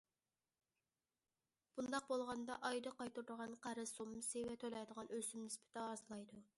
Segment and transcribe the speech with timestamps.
[1.79, 6.43] بۇنداق بولغاندا، ئايدا قايتۇرىدىغان قەرز سوممىسى ۋە تۆلەيدىغان ئۆسۈم نىسبىتى ئازلايدۇ.